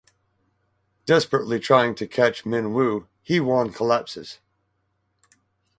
Desperately 1.05 1.59
trying 1.59 1.93
to 1.93 2.07
catch 2.07 2.43
Min-woo, 2.43 3.07
Hye-won 3.29 3.71
collapses. 3.71 4.39